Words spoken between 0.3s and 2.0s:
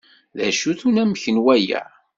D acu-t unamek n waya?